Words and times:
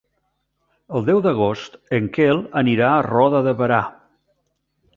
El 0.99 1.03
deu 1.09 1.19
d'agost 1.25 1.77
en 1.99 2.09
Quel 2.17 2.41
anirà 2.63 2.89
a 2.95 3.05
Roda 3.09 3.43
de 3.49 3.55
Berà. 3.61 3.81